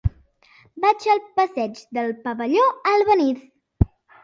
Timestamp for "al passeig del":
1.15-2.11